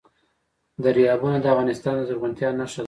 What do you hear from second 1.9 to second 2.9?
د زرغونتیا نښه ده.